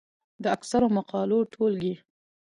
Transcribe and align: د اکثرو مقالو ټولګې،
د 0.43 0.45
اکثرو 0.55 0.87
مقالو 0.97 1.39
ټولګې، 1.53 1.93